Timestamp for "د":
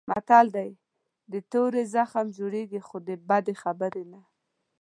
1.31-1.33, 3.07-3.09